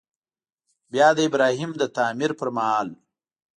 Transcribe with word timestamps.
بیا 0.91 1.07
د 1.17 1.19
ابراهیم 1.29 1.71
د 1.77 1.83
تعمیر 1.97 2.31
پر 2.39 2.49
مهال. 2.55 2.87